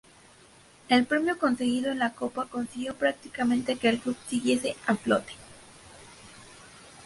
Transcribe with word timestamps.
El 0.89 1.05
premio 1.05 1.37
conseguido 1.37 1.91
en 1.91 1.99
la 1.99 2.13
copa 2.13 2.47
consiguió 2.47 2.95
prácticamente 2.95 3.75
que 3.75 3.87
el 3.89 3.99
club 3.99 4.17
siguiese 4.27 4.75
a 4.87 4.95
flote. 4.95 5.33